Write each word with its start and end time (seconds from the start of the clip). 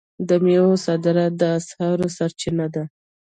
د 0.27 0.29
میوو 0.43 0.73
صادرات 0.85 1.33
د 1.41 1.43
اسعارو 1.57 2.07
سرچینه 2.17 2.65
ده. 2.73 2.83